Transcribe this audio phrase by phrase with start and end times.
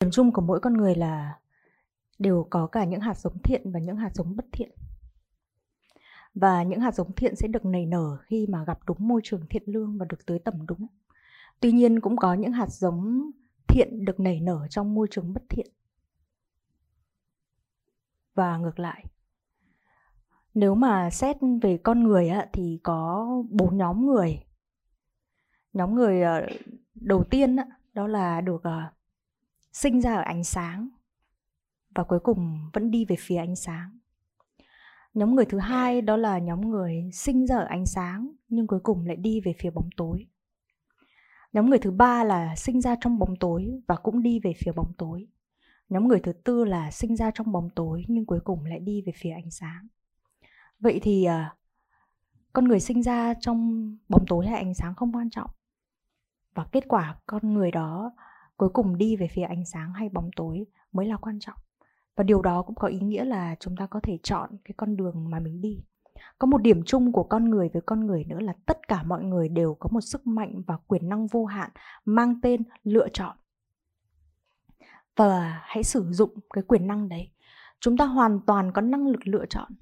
[0.00, 1.38] điểm chung của mỗi con người là
[2.18, 4.70] đều có cả những hạt giống thiện và những hạt giống bất thiện.
[6.34, 9.46] Và những hạt giống thiện sẽ được nảy nở khi mà gặp đúng môi trường
[9.50, 10.86] thiện lương và được tưới tẩm đúng.
[11.60, 13.30] Tuy nhiên cũng có những hạt giống
[13.68, 15.66] thiện được nảy nở trong môi trường bất thiện.
[18.34, 19.04] Và ngược lại
[20.54, 24.44] nếu mà xét về con người á, thì có bốn nhóm người.
[25.72, 26.46] Nhóm người ờ,
[26.94, 28.82] đầu tiên á, đó là được ờ,
[29.72, 30.88] sinh ra ở ánh sáng
[31.94, 33.98] và cuối cùng vẫn đi về phía ánh sáng.
[35.14, 38.80] Nhóm người thứ hai đó là nhóm người sinh ra ở ánh sáng nhưng cuối
[38.82, 40.26] cùng lại đi về phía bóng tối.
[41.52, 44.72] Nhóm người thứ ba là sinh ra trong bóng tối và cũng đi về phía
[44.72, 45.26] bóng tối.
[45.88, 49.02] Nhóm người thứ tư là sinh ra trong bóng tối nhưng cuối cùng lại đi
[49.06, 49.88] về phía ánh sáng.
[50.80, 51.44] Vậy thì ờ,
[52.52, 55.50] con người sinh ra trong bóng tối hay ánh sáng không quan trọng.
[56.54, 58.12] Và kết quả con người đó
[58.60, 61.58] cuối cùng đi về phía ánh sáng hay bóng tối mới là quan trọng.
[62.16, 64.96] Và điều đó cũng có ý nghĩa là chúng ta có thể chọn cái con
[64.96, 65.84] đường mà mình đi.
[66.38, 69.24] Có một điểm chung của con người với con người nữa là tất cả mọi
[69.24, 71.70] người đều có một sức mạnh và quyền năng vô hạn
[72.04, 73.36] mang tên lựa chọn.
[75.16, 77.30] Và hãy sử dụng cái quyền năng đấy.
[77.80, 79.72] Chúng ta hoàn toàn có năng lực lựa chọn.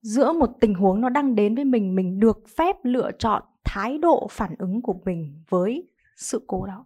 [0.00, 3.98] Giữa một tình huống nó đang đến với mình mình được phép lựa chọn thái
[3.98, 6.84] độ phản ứng của mình với sự cố đó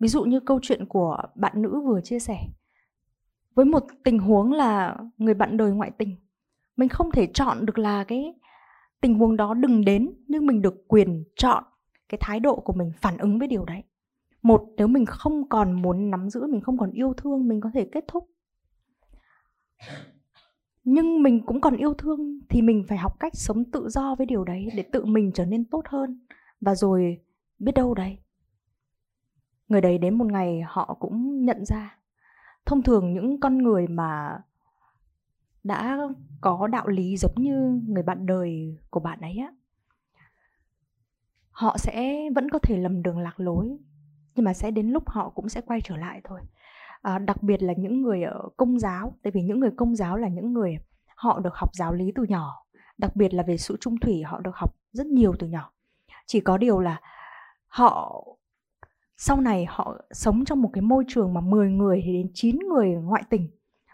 [0.00, 2.38] ví dụ như câu chuyện của bạn nữ vừa chia sẻ.
[3.54, 6.16] Với một tình huống là người bạn đời ngoại tình,
[6.76, 8.34] mình không thể chọn được là cái
[9.00, 11.64] tình huống đó đừng đến, nhưng mình được quyền chọn
[12.08, 13.82] cái thái độ của mình phản ứng với điều đấy.
[14.42, 17.70] Một, nếu mình không còn muốn nắm giữ, mình không còn yêu thương, mình có
[17.74, 18.30] thể kết thúc.
[20.84, 24.26] Nhưng mình cũng còn yêu thương thì mình phải học cách sống tự do với
[24.26, 26.26] điều đấy để tự mình trở nên tốt hơn
[26.60, 27.18] và rồi
[27.58, 28.18] biết đâu đấy
[29.70, 31.98] người đấy đến một ngày họ cũng nhận ra.
[32.66, 34.38] Thông thường những con người mà
[35.64, 35.98] đã
[36.40, 39.52] có đạo lý giống như người bạn đời của bạn ấy á
[41.60, 43.76] họ sẽ vẫn có thể lầm đường lạc lối
[44.34, 46.40] nhưng mà sẽ đến lúc họ cũng sẽ quay trở lại thôi.
[47.02, 50.16] À, đặc biệt là những người ở công giáo tại vì những người công giáo
[50.16, 50.78] là những người
[51.16, 52.64] họ được học giáo lý từ nhỏ
[52.98, 55.72] đặc biệt là về sự trung thủy họ được học rất nhiều từ nhỏ.
[56.26, 57.00] Chỉ có điều là
[57.66, 58.24] họ
[59.22, 62.58] sau này họ sống trong một cái môi trường mà 10 người thì đến 9
[62.58, 63.48] người ngoại tình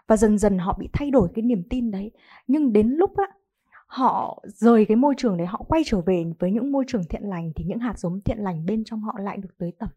[0.07, 2.11] và dần dần họ bị thay đổi cái niềm tin đấy.
[2.47, 3.25] Nhưng đến lúc á
[3.87, 7.23] họ rời cái môi trường đấy họ quay trở về với những môi trường thiện
[7.23, 9.89] lành thì những hạt giống thiện lành bên trong họ lại được tới tầm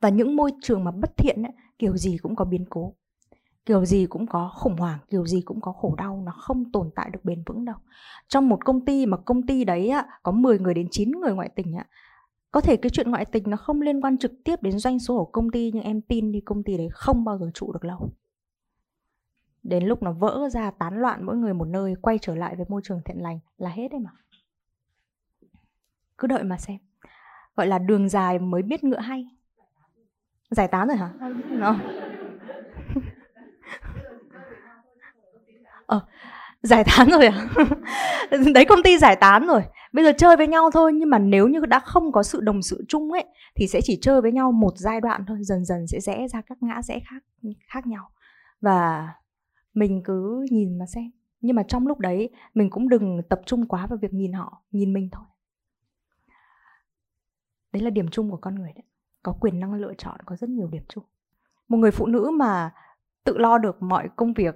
[0.00, 2.94] và những môi trường mà bất thiện ấy, kiểu gì cũng có biến cố.
[3.66, 6.90] Kiểu gì cũng có khủng hoảng kiểu gì cũng có khổ đau nó không tồn
[6.94, 7.76] tại được bền vững đâu.
[8.28, 11.32] Trong một công ty mà công ty đấy á, có 10 người đến 9 người
[11.32, 11.86] ngoại tình á,
[12.50, 15.24] có thể cái chuyện ngoại tình nó không liên quan trực tiếp đến doanh số
[15.24, 17.84] của công ty nhưng em tin đi công ty đấy không bao giờ trụ được
[17.84, 18.10] lâu.
[19.62, 22.66] Đến lúc nó vỡ ra tán loạn mỗi người một nơi quay trở lại với
[22.68, 24.10] môi trường thiện lành là hết đấy mà.
[26.18, 26.76] Cứ đợi mà xem.
[27.56, 29.28] Gọi là đường dài mới biết ngựa hay.
[30.50, 31.12] Giải tán rồi hả?
[31.50, 31.76] No.
[35.86, 36.06] ờ,
[36.62, 37.48] giải tán rồi à
[38.54, 39.62] đấy, công ty giải tán rồi.
[39.92, 42.62] Bây giờ chơi với nhau thôi, nhưng mà nếu như đã không có sự đồng
[42.62, 43.24] sự chung ấy,
[43.54, 45.38] thì sẽ chỉ chơi với nhau một giai đoạn thôi.
[45.40, 47.22] Dần dần sẽ rẽ ra các ngã rẽ khác
[47.68, 48.10] khác nhau.
[48.60, 49.08] Và
[49.74, 51.10] mình cứ nhìn mà xem.
[51.40, 54.62] Nhưng mà trong lúc đấy, mình cũng đừng tập trung quá vào việc nhìn họ,
[54.70, 55.24] nhìn mình thôi.
[57.72, 58.84] Đấy là điểm chung của con người đấy.
[59.22, 61.04] Có quyền năng lựa chọn, có rất nhiều điểm chung.
[61.68, 62.70] Một người phụ nữ mà
[63.24, 64.54] tự lo được mọi công việc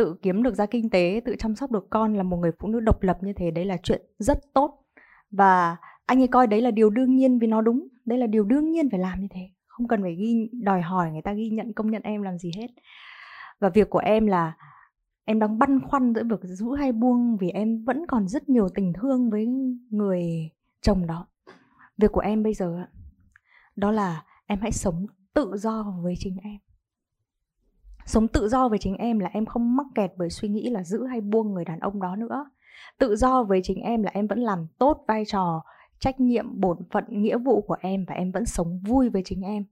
[0.00, 2.68] tự kiếm được ra kinh tế, tự chăm sóc được con là một người phụ
[2.68, 4.84] nữ độc lập như thế, đấy là chuyện rất tốt.
[5.30, 8.44] Và anh ấy coi đấy là điều đương nhiên vì nó đúng, đấy là điều
[8.44, 11.50] đương nhiên phải làm như thế, không cần phải ghi, đòi hỏi người ta ghi
[11.50, 12.66] nhận, công nhận em làm gì hết.
[13.58, 14.56] Và việc của em là
[15.24, 18.68] em đang băn khoăn giữa việc giữ hay buông vì em vẫn còn rất nhiều
[18.74, 19.46] tình thương với
[19.90, 20.50] người
[20.80, 21.26] chồng đó.
[21.98, 22.84] Việc của em bây giờ
[23.76, 26.58] đó là em hãy sống tự do với chính em
[28.10, 30.84] sống tự do với chính em là em không mắc kẹt bởi suy nghĩ là
[30.84, 32.50] giữ hay buông người đàn ông đó nữa.
[32.98, 35.62] Tự do với chính em là em vẫn làm tốt vai trò,
[35.98, 39.42] trách nhiệm, bổn phận, nghĩa vụ của em và em vẫn sống vui với chính
[39.42, 39.64] em.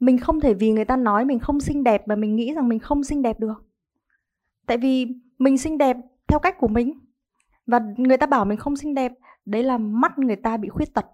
[0.00, 2.68] Mình không thể vì người ta nói mình không xinh đẹp mà mình nghĩ rằng
[2.68, 3.64] mình không xinh đẹp được.
[4.66, 5.06] Tại vì
[5.38, 7.00] mình xinh đẹp theo cách của mình
[7.66, 9.12] và người ta bảo mình không xinh đẹp,
[9.44, 11.06] đấy là mắt người ta bị khuyết tật.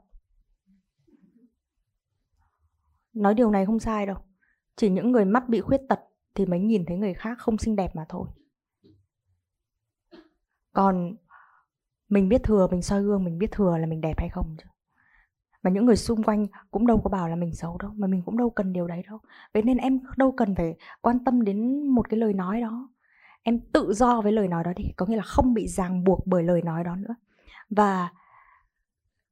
[3.13, 4.17] Nói điều này không sai đâu
[4.77, 6.01] chỉ những người mắt bị khuyết tật
[6.35, 8.29] thì mới nhìn thấy người khác không xinh đẹp mà thôi.
[10.73, 11.17] Còn
[12.09, 14.69] mình biết thừa, mình soi gương, mình biết thừa là mình đẹp hay không chứ.
[15.63, 18.23] Mà những người xung quanh cũng đâu có bảo là mình xấu đâu, mà mình
[18.27, 19.19] cũng đâu cần điều đấy đâu.
[19.55, 22.89] Vậy nên em đâu cần phải quan tâm đến một cái lời nói đó.
[23.43, 26.27] Em tự do với lời nói đó đi, có nghĩa là không bị ràng buộc
[26.27, 27.15] bởi lời nói đó nữa.
[27.71, 28.13] Và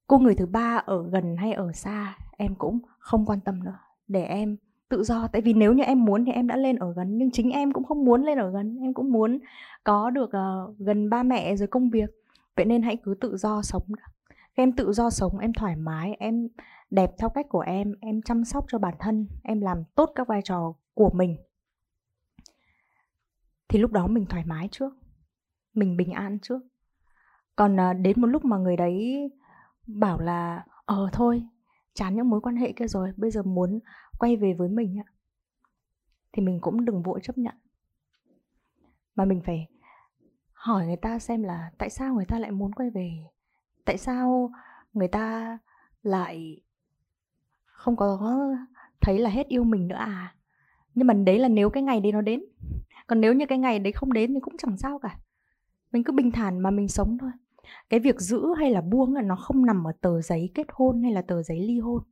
[0.06, 3.79] cô người thứ ba ở gần hay ở xa, em cũng không quan tâm nữa.
[4.09, 4.56] Để em
[4.93, 5.29] tự do.
[5.33, 7.73] Tại vì nếu như em muốn thì em đã lên ở gần nhưng chính em
[7.73, 8.79] cũng không muốn lên ở gần.
[8.83, 9.39] Em cũng muốn
[9.85, 12.11] có được uh, gần ba mẹ rồi công việc.
[12.56, 13.83] Vậy nên hãy cứ tự do sống
[14.55, 16.49] em tự do sống em thoải mái em
[16.91, 20.29] đẹp theo cách của em em chăm sóc cho bản thân em làm tốt các
[20.29, 21.37] vai trò của mình.
[23.69, 24.93] Thì lúc đó mình thoải mái trước
[25.75, 26.61] mình bình an trước.
[27.56, 29.31] Còn uh, đến một lúc mà người đấy
[29.87, 31.43] bảo là ờ thôi
[31.94, 33.81] chán những mối quan hệ kia rồi, bây giờ muốn
[34.19, 35.12] quay về với mình ạ.
[36.33, 37.55] Thì mình cũng đừng vội chấp nhận.
[39.15, 39.69] Mà mình phải
[40.53, 43.11] hỏi người ta xem là tại sao người ta lại muốn quay về?
[43.85, 44.50] Tại sao
[44.93, 45.59] người ta
[46.03, 46.61] lại
[47.65, 48.37] không có
[49.00, 50.37] thấy là hết yêu mình nữa à?
[50.94, 52.44] Nhưng mà đấy là nếu cái ngày đấy nó đến.
[53.06, 55.19] Còn nếu như cái ngày đấy không đến thì cũng chẳng sao cả.
[55.93, 57.31] Mình cứ bình thản mà mình sống thôi
[57.90, 61.02] cái việc giữ hay là buông là nó không nằm ở tờ giấy kết hôn
[61.02, 62.02] hay là tờ giấy ly hôn.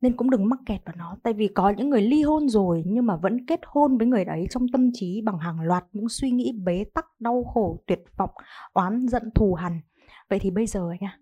[0.00, 1.16] Nên cũng đừng mắc kẹt vào nó.
[1.22, 4.24] Tại vì có những người ly hôn rồi nhưng mà vẫn kết hôn với người
[4.24, 8.02] đấy trong tâm trí bằng hàng loạt những suy nghĩ bế tắc, đau khổ, tuyệt
[8.16, 8.30] vọng,
[8.72, 9.80] oán giận, thù hằn.
[10.30, 11.18] Vậy thì bây giờ nha,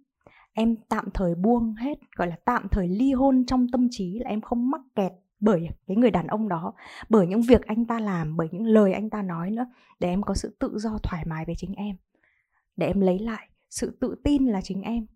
[0.53, 4.31] em tạm thời buông hết, gọi là tạm thời ly hôn trong tâm trí là
[4.31, 6.75] em không mắc kẹt bởi cái người đàn ông đó,
[7.09, 9.67] bởi những việc anh ta làm, bởi những lời anh ta nói nữa,
[10.01, 11.97] để em có sự tự do thoải mái với chính em,
[12.77, 15.07] để em lấy lại sự tự tin là chính em,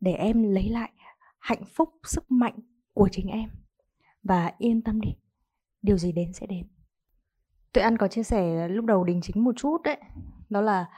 [0.00, 0.92] để em lấy lại
[1.38, 2.54] hạnh phúc, sức mạnh
[2.92, 3.50] của chính em.
[4.22, 5.10] Và yên tâm đi,
[5.82, 6.66] điều gì đến sẽ đến.
[7.72, 9.96] Tụi ăn có chia sẻ lúc đầu đình chính một chút đấy,
[10.48, 10.88] đó là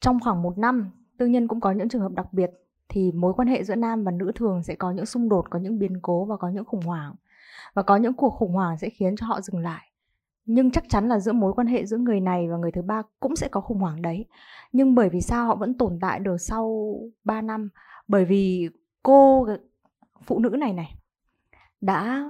[0.00, 2.50] trong khoảng một năm, tư nhân cũng có những trường hợp đặc biệt,
[2.88, 5.58] thì mối quan hệ giữa nam và nữ thường sẽ có những xung đột, có
[5.58, 7.14] những biến cố và có những khủng hoảng.
[7.74, 9.90] Và có những cuộc khủng hoảng sẽ khiến cho họ dừng lại
[10.46, 13.02] nhưng chắc chắn là giữa mối quan hệ giữa người này và người thứ ba
[13.20, 14.26] cũng sẽ có khủng hoảng đấy.
[14.72, 16.94] Nhưng bởi vì sao họ vẫn tồn tại được sau
[17.24, 17.68] 3 năm?
[18.08, 18.68] Bởi vì
[19.02, 19.46] cô
[20.22, 20.94] phụ nữ này này,
[21.80, 22.28] đã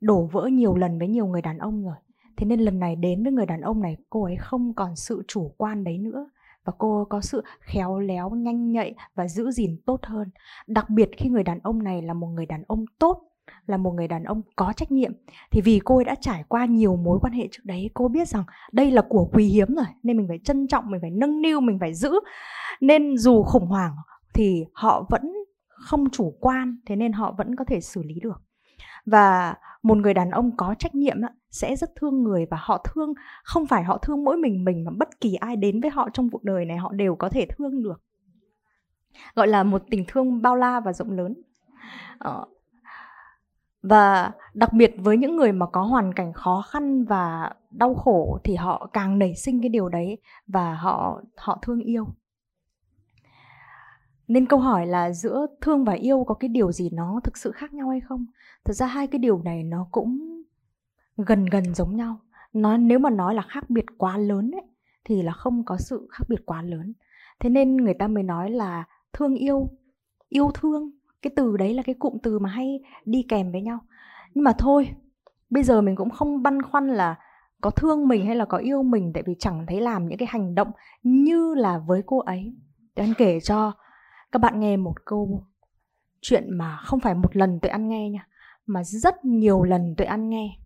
[0.00, 1.96] đổ vỡ nhiều lần với nhiều người đàn ông rồi.
[2.36, 5.22] Thế nên lần này đến với người đàn ông này, cô ấy không còn sự
[5.28, 6.30] chủ quan đấy nữa.
[6.64, 10.30] Và cô có sự khéo léo, nhanh nhạy và giữ gìn tốt hơn.
[10.66, 13.29] Đặc biệt khi người đàn ông này là một người đàn ông tốt
[13.70, 15.12] là một người đàn ông có trách nhiệm.
[15.50, 18.28] Thì vì cô ấy đã trải qua nhiều mối quan hệ trước đấy cô biết
[18.28, 21.42] rằng đây là của quý hiếm rồi nên mình phải trân trọng mình phải nâng
[21.42, 22.12] niu mình phải giữ.
[22.80, 23.96] Nên dù khủng hoảng
[24.34, 25.32] thì họ vẫn
[25.68, 28.42] không chủ quan thế nên họ vẫn có thể xử lý được.
[29.06, 31.16] Và một người đàn ông có trách nhiệm
[31.50, 33.14] sẽ rất thương người và họ thương
[33.44, 36.30] không phải họ thương mỗi mình mình mà bất kỳ ai đến với họ trong
[36.30, 38.02] cuộc đời này họ đều có thể thương được.
[39.34, 41.34] Gọi là một tình thương bao la và rộng lớn.
[42.18, 42.46] Ờ,
[43.82, 48.38] và đặc biệt với những người mà có hoàn cảnh khó khăn và đau khổ
[48.44, 52.06] thì họ càng nảy sinh cái điều đấy và họ họ thương yêu.
[54.28, 57.50] Nên câu hỏi là giữa thương và yêu có cái điều gì nó thực sự
[57.50, 58.26] khác nhau hay không?
[58.64, 60.42] Thật ra hai cái điều này nó cũng
[61.16, 62.20] gần gần giống nhau.
[62.52, 64.62] Nó, nếu mà nói là khác biệt quá lớn ấy,
[65.04, 66.92] thì là không có sự khác biệt quá lớn.
[67.40, 69.68] Thế nên người ta mới nói là thương yêu
[70.28, 70.90] yêu thương
[71.22, 73.78] cái từ đấy là cái cụm từ mà hay đi kèm với nhau.
[74.34, 74.88] Nhưng mà thôi,
[75.50, 77.16] bây giờ mình cũng không băn khoăn là
[77.60, 80.28] có thương mình hay là có yêu mình, tại vì chẳng thấy làm những cái
[80.30, 80.68] hành động
[81.02, 82.54] như là với cô ấy.
[82.94, 83.72] Tôi ăn kể cho
[84.32, 85.46] các bạn nghe một câu
[86.20, 88.26] chuyện mà không phải một lần tôi ăn nghe nha,
[88.66, 90.58] mà rất nhiều lần tôi ăn nghe.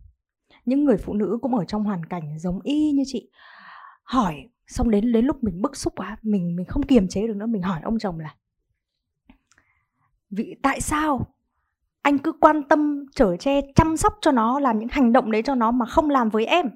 [0.65, 3.31] Những người phụ nữ cũng ở trong hoàn cảnh giống y như chị,
[4.03, 4.35] hỏi,
[4.67, 7.47] xong đến đến lúc mình bức xúc quá, mình mình không kiềm chế được nữa,
[7.47, 8.35] mình hỏi ông chồng là
[10.37, 11.27] vì tại sao
[12.03, 15.43] anh cứ quan tâm, chở che, chăm sóc cho nó, làm những hành động đấy
[15.43, 16.71] cho nó mà không làm với em?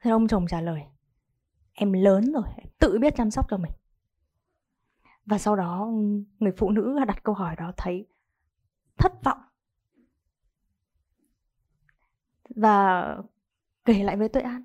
[0.00, 0.82] Thế ông chồng trả lời,
[1.72, 3.72] em lớn rồi, em tự biết chăm sóc cho mình.
[5.26, 5.90] Và sau đó,
[6.38, 8.06] người phụ nữ đặt câu hỏi đó thấy
[8.96, 9.38] thất vọng.
[12.56, 13.16] Và
[13.84, 14.64] kể lại với tuệ an,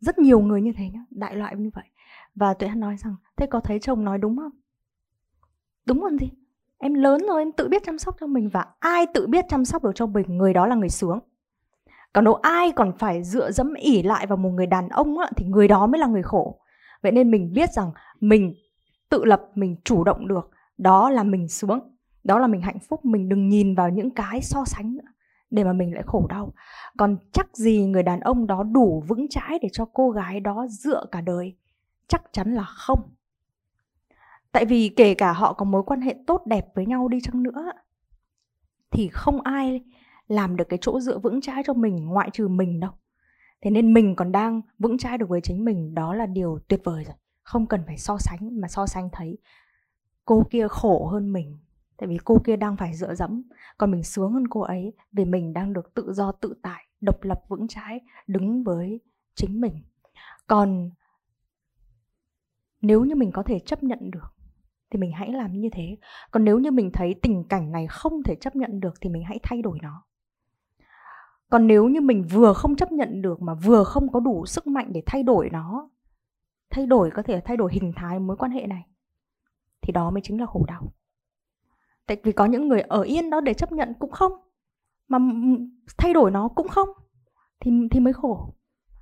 [0.00, 1.84] rất nhiều người như thế nhá, đại loại như vậy.
[2.34, 4.59] Và tuệ an nói rằng, thế có thấy chồng nói đúng không?
[5.90, 6.30] Đúng còn gì
[6.78, 9.64] em lớn rồi em tự biết chăm sóc cho mình và ai tự biết chăm
[9.64, 11.18] sóc được cho mình người đó là người sướng.
[12.12, 15.30] Còn nếu ai còn phải dựa dẫm ỉ lại vào một người đàn ông á,
[15.36, 16.60] thì người đó mới là người khổ.
[17.02, 18.54] Vậy nên mình biết rằng mình
[19.08, 21.80] tự lập mình chủ động được đó là mình sướng.
[22.24, 25.08] Đó là mình hạnh phúc mình đừng nhìn vào những cái so sánh nữa
[25.50, 26.52] để mà mình lại khổ đau.
[26.98, 30.66] Còn chắc gì người đàn ông đó đủ vững chãi để cho cô gái đó
[30.68, 31.56] dựa cả đời?
[32.08, 33.00] Chắc chắn là không
[34.52, 37.42] tại vì kể cả họ có mối quan hệ tốt đẹp với nhau đi chăng
[37.42, 37.72] nữa,
[38.90, 39.80] thì không ai
[40.28, 42.90] làm được cái chỗ dựa vững chãi cho mình, ngoại trừ mình đâu.
[43.62, 46.80] Thế nên mình còn đang vững chãi được với chính mình, đó là điều tuyệt
[46.84, 47.14] vời rồi.
[47.42, 49.38] Không cần phải so sánh, mà so sánh thấy
[50.24, 51.58] cô kia khổ hơn mình.
[51.96, 53.42] Tại vì cô kia đang phải dựa dẫm,
[53.78, 57.24] còn mình sướng hơn cô ấy vì mình đang được tự do, tự tại, độc
[57.24, 59.00] lập, vững chãi, đứng với
[59.34, 59.82] chính mình.
[60.46, 60.90] Còn
[62.82, 64.34] nếu như mình có thể chấp nhận được
[64.90, 65.96] thì mình hãy làm như thế.
[66.30, 69.24] Còn nếu như mình thấy tình cảnh này không thể chấp nhận được thì mình
[69.24, 70.02] hãy thay đổi nó.
[71.50, 74.66] Còn nếu như mình vừa không chấp nhận được mà vừa không có đủ sức
[74.66, 75.90] mạnh để thay đổi nó
[76.70, 78.86] thay đổi có thể thay đổi hình thái mối quan hệ này
[79.80, 80.92] thì đó mới chính là khổ đau.
[82.06, 84.32] Tại vì có những người ở yên đó để chấp nhận cũng không
[85.08, 85.18] mà
[85.98, 86.88] thay đổi nó cũng không
[87.60, 88.54] thì thì mới khổ.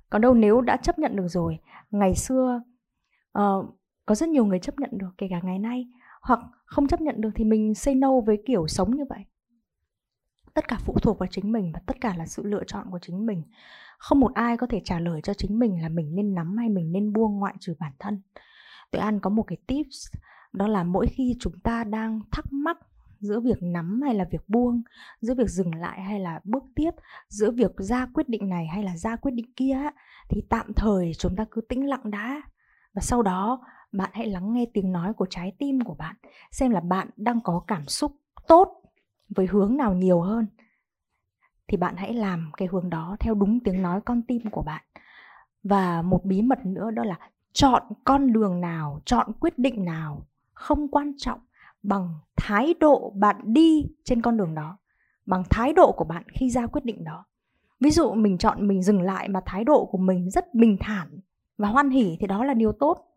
[0.09, 1.59] Còn đâu nếu đã chấp nhận được rồi
[1.91, 2.61] ngày xưa
[3.39, 3.78] uh,
[4.09, 5.87] có rất nhiều người chấp nhận được kể cả ngày nay,
[6.21, 9.25] hoặc không chấp nhận được thì mình say no với kiểu sống như vậy.
[10.53, 12.99] Tất cả phụ thuộc vào chính mình và tất cả là sự lựa chọn của
[13.01, 13.43] chính mình.
[13.97, 16.69] Không một ai có thể trả lời cho chính mình là mình nên nắm hay
[16.69, 18.21] mình nên buông ngoại trừ bản thân.
[18.91, 20.07] Tuệ an có một cái tips,
[20.53, 22.77] đó là mỗi khi chúng ta đang thắc mắc
[23.19, 24.81] giữa việc nắm hay là việc buông,
[25.21, 26.91] giữa việc dừng lại hay là bước tiếp,
[27.27, 29.79] giữa việc ra quyết định này hay là ra quyết định kia
[30.29, 32.41] thì tạm thời chúng ta cứ tĩnh lặng đã.
[32.93, 33.59] Và sau đó
[33.91, 36.15] bạn hãy lắng nghe tiếng nói của trái tim của bạn,
[36.51, 38.11] xem là bạn đang có cảm xúc
[38.47, 38.81] tốt
[39.29, 40.47] với hướng nào nhiều hơn.
[41.67, 44.83] Thì bạn hãy làm cái hướng đó theo đúng tiếng nói con tim của bạn.
[45.63, 47.19] Và một bí mật nữa đó là
[47.53, 51.39] chọn con đường nào, chọn quyết định nào không quan trọng
[51.83, 54.77] bằng thái độ bạn đi trên con đường đó,
[55.25, 57.25] bằng thái độ của bạn khi ra quyết định đó.
[57.79, 61.19] Ví dụ mình chọn mình dừng lại mà thái độ của mình rất bình thản
[61.57, 63.08] và hoan hỉ thì đó là điều tốt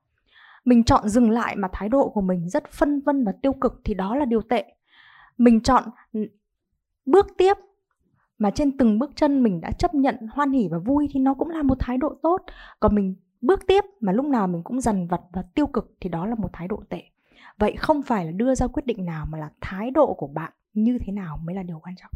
[0.64, 3.80] mình chọn dừng lại mà thái độ của mình rất phân vân và tiêu cực
[3.84, 4.64] thì đó là điều tệ.
[5.38, 5.84] Mình chọn
[7.06, 7.56] bước tiếp
[8.38, 11.34] mà trên từng bước chân mình đã chấp nhận, hoan hỉ và vui thì nó
[11.34, 12.38] cũng là một thái độ tốt.
[12.80, 16.08] Còn mình bước tiếp mà lúc nào mình cũng dằn vặt và tiêu cực thì
[16.08, 17.02] đó là một thái độ tệ.
[17.58, 20.52] Vậy không phải là đưa ra quyết định nào mà là thái độ của bạn
[20.72, 22.12] như thế nào mới là điều quan trọng?